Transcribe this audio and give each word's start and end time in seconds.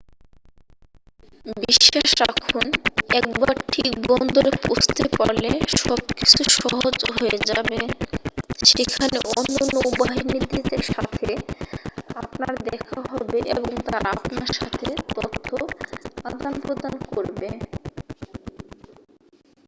বিশ্বাস 1.61 2.09
রাখুন 2.21 2.65
একবার 3.19 3.55
ঠিক 3.67 3.91
বন্দরে 4.07 4.51
পৌঁছতে 4.63 5.03
পারলে 5.17 5.49
সব 5.77 5.99
কিছু 6.17 6.41
সহজ 6.57 6.97
হয়ে 7.11 7.37
যাবে 7.49 7.79
সেখানে 8.69 9.17
অন্য 9.31 9.57
নৌবাহীদের 9.73 10.81
সাথে 10.89 11.29
আপনার 12.15 12.53
দেখা 12.69 12.99
হবে 13.09 13.39
এবং 13.51 13.71
তারা 13.85 14.09
আপনার 14.17 14.49
সাথে 14.59 14.87
তথ্য 15.11 15.47
আদান-প্রদান 16.25 16.95
করবে 17.11 17.47